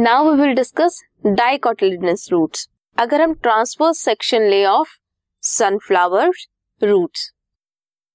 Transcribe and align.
Now 0.00 0.24
we 0.24 0.40
will 0.40 0.52
discuss 0.54 0.94
dicotyledonous 1.26 2.28
roots 2.32 2.68
अगर 2.98 3.22
हम 3.22 3.32
transverse 3.34 3.98
section 3.98 4.42
ले 4.42 4.64
ऑफ़ 4.64 4.88
सनफ्लावर 5.42 6.30
रूट्स 6.80 7.24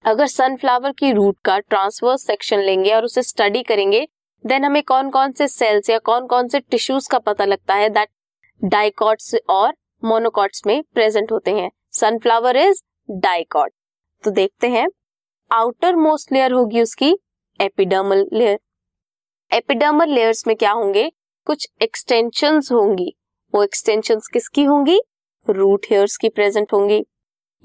अगर 0.06 0.28
सनफ्लावर 0.28 0.92
की 0.92 1.12
रूट 1.12 1.36
का 1.46 1.58
ट्रांसवर्स 1.60 2.26
सेक्शन 2.28 2.60
लेंगे 2.60 2.94
और 2.94 3.06
उसे 3.06 3.22
स्टडी 3.22 3.62
करेंगे 3.64 4.00
देन 4.44 4.66
हमें 4.66 4.82
कौन 4.84 5.10
कौन 5.10 5.32
से 5.32 5.48
सेल्स 5.48 5.90
या 5.90 5.98
कौन 6.06 6.28
कौन 6.28 6.48
से 6.48 6.60
टिश्यूज 6.62 7.08
का 7.08 7.20
पता 7.20 7.46
लगता 7.46 7.74
है 7.74 7.90
दैट 7.90 8.10
डाइकॉट्स 8.62 9.36
और 9.50 9.74
मोनोकॉट्स 10.04 10.66
में 10.68 10.82
प्रेजेंट 10.94 11.32
होते 11.32 11.52
हैं. 11.52 11.70
सनफ्लावर 11.92 12.58
इज़ 12.58 12.82
डाइकॉट 13.10 13.72
तो 14.24 14.32
देखते 14.32 14.70
हैं 14.70 14.88
आउटर 15.52 15.96
मोस्ट 15.98 16.34
लेयर 16.34 16.52
होगी 16.52 16.82
उसकी 16.82 17.12
एपिडर्मल 17.60 18.26
लेयर 18.34 18.60
एपिडर्मल 19.52 20.10
लेयर्स 20.10 20.44
में 20.48 20.56
क्या 20.56 20.72
होंगे? 20.72 21.12
कुछ 21.46 21.68
एक्सटेंशन 21.82 22.58
होंगी। 22.58 23.14
वो 23.56 23.64
एक्सटेंशन 23.64 24.20
किसकी 24.34 24.64
होंगी? 24.64 25.00
रूट 25.50 25.86
हेयर्स 25.90 26.18
की 26.18 26.30
प्रेजेंट 26.30 26.74
होंगी। 26.74 27.04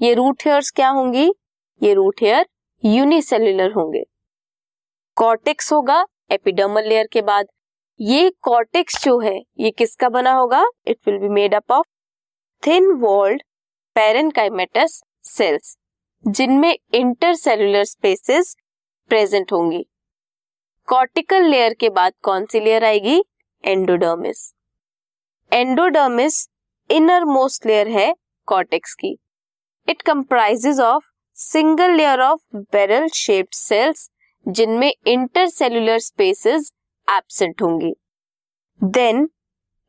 ये 0.01 0.13
रूट 0.13 0.43
हेयर्स 0.45 0.71
क्या 0.71 0.89
होंगी? 0.89 1.29
ये 1.83 1.93
रूट 1.93 2.21
हेयर 2.21 2.45
यूनिसेल्युलर 2.85 3.71
होंगे। 3.71 4.03
कॉर्टेक्स 5.15 5.71
होगा 5.73 6.05
एपिडर्मल 6.31 6.87
लेयर 6.87 7.07
के 7.07 7.21
बाद। 7.21 7.47
ये 7.99 8.31
कॉर्टेक्स 8.41 9.03
जो 9.03 9.19
है, 9.19 9.39
ये 9.59 9.71
किसका 9.71 10.09
बना 10.09 10.31
होगा? 10.31 10.65
It 10.87 10.97
will 11.07 11.17
be 11.17 11.29
made 11.29 11.55
up 11.55 11.71
of 11.71 11.87
thin 12.67 12.91
walled 12.91 13.43
parenchymatous 13.95 15.01
cells 15.23 15.77
जिनमें 16.27 16.77
इंटरसेल्युलर 16.93 17.83
स्पेसेस 17.83 18.55
प्रेजेंट 19.09 19.51
होंगी। 19.51 19.85
कॉर्टिकल 20.87 21.43
लेयर 21.43 21.73
के 21.73 21.89
बाद 21.89 22.13
कौन 22.23 22.45
सी 22.45 22.59
लेयर 22.59 22.83
आएगी? 22.83 23.21
Endodermis 23.63 24.51
endodermis 25.51 26.47
inner 26.89 27.23
most 27.25 27.65
layer 27.65 27.87
है 27.87 28.13
कॉर्टेक्स 28.47 28.93
की. 28.93 29.15
It 29.87 30.01
comprises 30.01 30.79
of 30.81 31.03
single 31.37 31.91
layer 31.91 32.21
of 32.21 32.39
barrel 32.55 33.07
shaped 33.07 33.53
cells 33.53 34.09
जिनमें 34.45 34.91
इंटरसेल्युलर 35.07 35.99
स्पेसेस 35.99 36.71
एब्सेंट 37.07 37.61
होंगी. 37.61 37.93
Then 38.81 39.29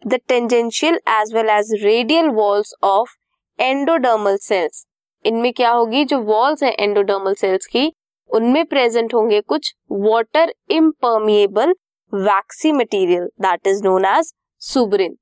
the 0.02 0.18
tangential 0.28 1.00
as 1.10 1.34
well 1.34 1.50
as 1.50 1.72
radial 1.82 2.28
walls 2.30 2.74
of 2.84 3.10
endodermal 3.58 4.36
cells 4.36 4.86
इनमें 5.24 5.52
क्या 5.52 5.70
होगी? 5.70 6.04
जो 6.04 6.18
वॉल्स 6.20 6.62
है 6.62 6.72
एंडोडर्मल 6.72 7.34
सेल्स 7.34 7.66
की, 7.66 7.92
उनमें 8.30 8.64
प्रेजेंट 8.64 9.14
होंगे 9.14 9.40
कुछ 9.40 9.74
water 9.90 10.52
impermeable 10.70 11.74
waxy 12.14 12.72
material 12.72 13.28
that 13.40 13.66
is 13.66 13.82
known 13.84 14.04
as 14.04 14.32
suberin 14.62 15.16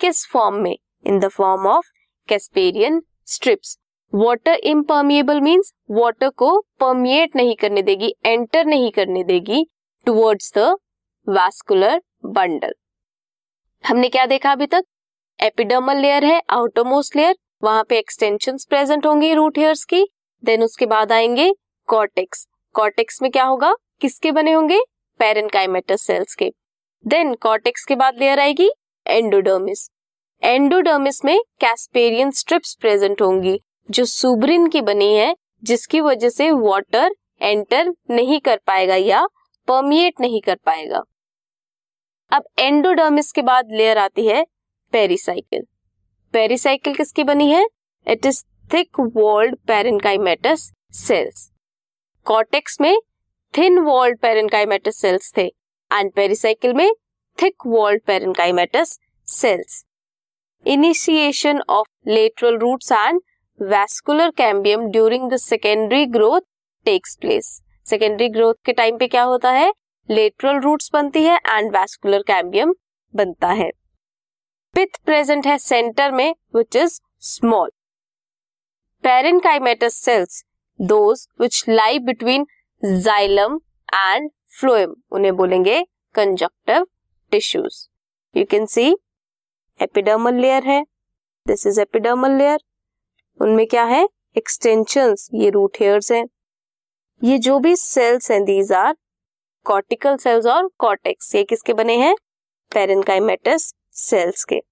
किस 0.00 0.24
फॉर्म 0.26 0.56
में 0.56 0.76
in 1.06 1.18
the 1.18 1.28
form 1.28 1.66
of 1.66 1.86
Casparian 2.28 3.02
strips 3.26 3.76
water 4.12 4.60
impermeable 4.64 5.40
means 5.40 5.72
water 5.90 6.28
को 6.28 6.58
परमिएट 6.80 7.36
नहीं 7.36 7.54
करने 7.56 7.82
देगी 7.82 8.14
एंटर 8.26 8.64
नहीं 8.64 8.90
करने 8.90 9.24
देगी 9.24 9.64
टुवर्ड्स 10.06 10.52
द 10.58 10.76
वैस्कुलर 11.26 12.00
बंडल 12.26 12.74
हमने 13.84 14.08
क्या 14.08 14.26
देखा 14.26 14.52
अभी 14.52 14.66
तक? 14.66 14.84
एपिडर्मल 15.38 15.96
लेयर 15.96 16.24
है 16.24 16.40
आउटरमोस्ट 16.50 17.16
लेयर 17.16 17.34
वहाँ 17.62 17.84
पे 17.88 17.98
एक्सटेंशन 17.98 18.56
प्रेजेंट 18.68 19.06
होंगी 19.06 19.32
रूट 19.34 19.58
हेयर्स 19.58 19.84
की. 19.84 20.02
देन 20.42 20.62
उसके 20.62 20.86
बाद 20.86 21.12
आएँगे 21.12 21.52
कॉर्टेक्स 21.88 22.46
कॉर्टेक्स 22.74 23.22
में 23.22 23.30
क्या 23.30 23.44
होगा? 23.44 23.74
किसके 24.00 24.32
बने 24.32 24.52
होंगे? 24.52 24.80
पेरेंकाइमेटस 25.18 26.02
सेल्स 26.02 26.34
के। 26.34 26.52
देन 27.04 27.34
कॉर्टेक्स 27.34 27.84
के 27.84 27.96
बाद 27.96 28.18
लेयर 28.18 28.40
आएगी 28.40 28.70
एंडोडर्मिस 29.06 29.88
एंडोडर्मिस 30.42 31.24
में 31.24 31.38
कैस्पेरियन 31.60 32.30
स्ट्रिप्स 32.30 32.74
प्रेजेंट 32.74 33.22
होंगी, 33.22 33.60
जो 33.90 34.04
सुब्रिन 34.04 34.66
की 34.68 34.80
बनी 34.80 35.14
है, 35.14 35.34
जिसकी 35.64 36.00
वजह 36.00 36.28
से 36.28 36.50
वाटर 36.50 37.14
एंटर 37.42 37.92
नहीं 38.10 38.40
कर 38.40 38.60
पाएगा 38.66 38.94
या 38.94 39.26
परमिएट 39.68 40.20
नहीं 40.20 40.40
कर 40.40 40.56
पाएगा। 40.66 41.02
अब 42.32 42.44
एंडोडर्मिस 42.58 43.32
के 43.32 43.42
बाद 43.42 43.72
लेयर 43.72 43.98
आती 43.98 44.26
है 44.26 44.44
पेरिसाइकिल 44.92 45.66
पेरिसाइकिल 46.34 46.94
किसकी 46.94 47.24
बनी 47.24 47.50
है? 47.50 47.66
It 48.06 48.26
is 48.26 48.42
thick 48.74 49.00
walled 49.16 49.56
parenchymatous 49.66 50.72
cells 50.92 51.50
cortex 52.26 52.80
में 52.80 52.98
थिन 53.54 53.78
वॉल्ड 53.78 54.18
पेरेंकाइमेटस 54.18 54.96
सेल्स 54.96 55.32
थे, 55.36 55.46
एंड 55.90 56.10
पेरिसाइकिल 56.12 56.74
में 56.74 56.90
thick 57.38 57.66
walled 57.66 58.02
parenchymatous 58.06 58.98
cells. 59.28 59.84
Initiation 60.66 61.60
of 61.70 61.88
lateral 62.08 62.58
roots 62.58 62.92
and 62.92 63.20
vascular 63.60 64.30
cambium 64.30 64.86
during 64.90 65.30
the 65.30 65.36
secondary 65.36 66.04
growth 66.06 66.40
takes 66.86 67.16
place. 67.20 67.46
Secondary 67.86 68.28
growth 68.28 68.54
के 68.64 68.72
time 68.72 68.98
पे 68.98 69.06
क्या 69.08 69.22
होता 69.22 69.50
है? 69.50 69.72
Lateral 70.08 70.60
roots 70.60 70.90
बनती 70.92 71.22
है 71.24 71.36
एंड 71.38 71.70
वैस्कुलर 71.76 72.22
कैम्बियम 72.26 72.74
बनता 73.14 73.48
है। 73.52 73.70
पिथ 74.74 75.00
प्रेजेंट 75.06 75.46
है 75.46 75.56
सेंटर 75.58 76.12
में 76.12 76.34
which 76.56 76.76
is 76.76 77.00
small 77.26 77.70
parenchymatous 79.04 79.94
cells 79.94 80.44
those 80.80 81.26
which 81.40 81.64
lie 81.68 81.98
between 82.00 82.46
xylem 82.84 83.54
and 83.94 84.30
phloem 84.60 84.94
उन्हें 85.12 85.34
बोलेंगे 85.36 85.80
conjunctive 86.14 86.86
tissues 87.32 87.88
you 88.36 88.44
can 88.50 88.66
see 88.66 88.84
epidermal 89.80 90.34
layer 90.34 90.64
है. 90.64 90.82
दिस 91.46 91.66
इज़ 91.66 91.80
एपिडर्मल 91.80 92.36
लेयर 92.38 92.58
उनमें 93.40 93.66
क्या 93.66 93.84
है? 93.84 94.08
एक्सटेंशन 94.36 95.14
ये 95.34 95.50
रूट 95.50 95.76
हेयर्स 95.80 96.12
हैं. 96.12 96.24
ये 97.24 97.38
जो 97.38 97.58
भी 97.58 97.74
सेल्स 97.76 98.30
हैं 98.30 98.42
दीज 98.44 98.72
आर 98.72 98.96
कॉर्टिकल 99.66 100.16
सेल्स 100.16 100.46
और 100.46 100.70
कॉर्टेक्स 100.78 101.34
ये 101.34 101.44
किसके 101.44 101.74
बने 101.74 101.96
हैं? 101.96 102.14
पेरेंकाइमेटस 102.72 103.72
सेल्स 103.92 104.44
के. 104.44 104.62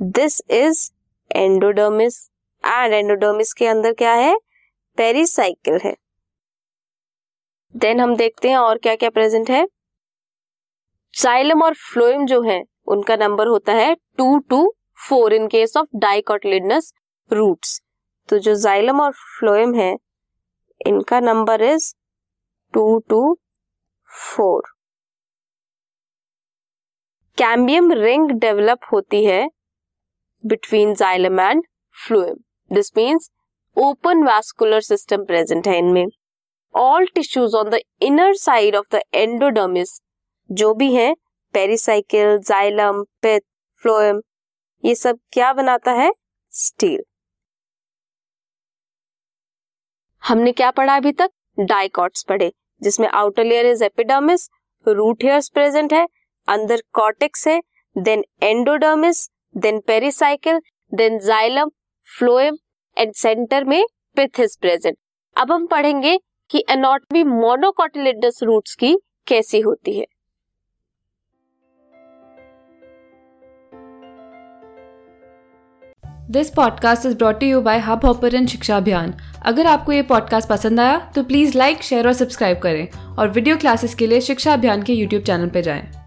This 0.00 0.40
is 0.50 0.90
endodermis 1.30 2.30
and 2.64 2.94
endodermis 2.94 3.52
के 3.52 3.66
अंदर 3.66 3.92
क्या 3.92 4.14
है? 4.14 4.36
पेरिसाइकिल 4.98 5.80
है. 5.84 5.96
देन 7.74 8.00
हम 8.00 8.14
देखते 8.16 8.48
हैं 8.48 8.56
और 8.56 8.78
क्या 8.78 8.94
क्या 8.96 9.10
प्रेजेंट 9.10 9.50
है। 9.50 9.66
साइलम 11.14 11.62
और 11.62 11.74
फ्लोएम 11.74 12.24
जो 12.26 12.40
है, 12.42 12.62
उनका 12.86 13.16
नंबर 13.16 13.46
होता 13.46 13.72
है 13.72 13.94
two 14.18 14.38
two 14.50 14.72
four 15.08 15.32
in 15.32 15.46
case 15.48 15.76
of 15.76 15.88
dicotyledonous 15.96 16.92
roots 17.30 17.80
तो 18.28 18.38
जो 18.38 18.54
जाइलम 18.54 19.00
और 19.00 19.12
फ्लोएम 19.12 19.74
है, 19.74 19.94
इनका 20.80 21.20
number 21.20 21.62
is 21.64 21.92
two 22.74 22.98
two 23.08 23.36
four 24.10 24.62
cambium 27.38 27.92
ring 27.92 28.30
develop 28.40 28.92
होती 28.92 29.24
है 29.24 29.48
between 30.44 30.94
xylem 30.94 31.40
and 31.40 31.62
phloem 31.96 32.36
this 32.70 32.96
means 32.96 33.30
open 33.76 34.22
vascular 34.24 34.80
system 34.82 35.24
present 35.24 35.68
है 35.68 35.78
इनमें। 35.78 36.06
All 36.74 37.06
tissues 37.14 37.54
on 37.54 37.68
the 37.70 37.78
inner 38.02 38.34
side 38.36 38.76
of 38.76 38.96
the 38.96 39.00
endodermis 39.14 40.00
जो 40.50 40.72
भी 40.74 40.94
है 40.94 41.12
पेरिसाइकिल 41.54 42.38
जाइलम 42.38 43.02
पिथ 43.22 43.40
फ्लोएम 43.84 44.20
ये 44.84 44.94
सब 44.94 45.18
क्या 45.32 45.52
बनाता 45.52 45.92
है? 45.92 46.12
स्टील 46.52 47.02
हमने 50.22 50.52
क्या 50.52 50.70
पढ़ा 50.70 50.96
अभी 50.96 51.12
तक? 51.12 51.30
डाइकॉट्स 51.58 52.22
पढ़े, 52.28 52.50
जिसमें 52.82 53.08
outer 53.08 53.44
layer 53.44 53.66
is 53.66 53.84
epidermis 53.84 54.48
root 54.86 55.24
hairs 55.24 55.48
present 55.48 55.92
है, 55.92 56.06
अंदर 56.48 56.82
कॉटेक्स 56.94 57.46
है 57.48 57.60
then 57.96 58.24
endodermis 58.42 59.28
then 59.54 59.80
pericycle 59.86 60.60
then 60.92 61.18
xylem 61.18 61.70
phloem 62.06 62.56
and 62.96 63.12
centre 63.14 63.64
में 63.64 63.84
पिथ 64.16 64.40
इज़ 64.40 64.56
प्रेजेंट 64.60 64.96
अब 65.36 65.52
हम 65.52 65.66
पढ़ेंगे 65.66 66.18
कि 66.50 66.64
एनाटॉमी 66.70 67.22
मोनोकोटिलेडस 67.24 68.42
रूट्स 68.42 68.74
की 68.74 68.98
कैसी 69.26 69.60
होती 69.60 69.98
है 69.98 70.06
this 76.30 76.50
podcast 76.50 77.06
is 77.06 77.16
brought 77.16 77.42
you 77.42 77.60
by 77.60 77.78
Hubhopper 78.04 78.46
Shiksha 78.46 78.76
Abhiyan 78.76 79.14
अगर 79.42 79.66
आपको 79.66 79.92
ये 79.92 80.02
पॉडकास्ट 80.02 80.48
पसंद 80.48 80.80
आया 80.80 80.98
तो 81.14 81.22
प्लीज़ 81.22 81.58
लाइक 81.58 81.82
शेयर 81.82 82.06
और 82.06 82.12
सब्सक्राइब 82.12 82.58
करें 82.58 82.88
और 83.16 83.28
वीडियो 83.28 83.56
क्लासेस 83.56 83.94
के 83.94 84.06
लिए 84.06 84.20
शिक्षा 84.20 84.52
अभियान 84.52 84.82
के 84.82 84.92
यूट्यूब 84.92 85.22
चैनल 85.22 85.48
पर 85.48 85.60
जाएँ। 85.60 85.97